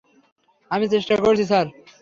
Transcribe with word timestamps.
আমি 0.71 0.85
চেষ্টা 0.87 1.15
করছি, 1.17 1.43
স্যার। 1.45 1.65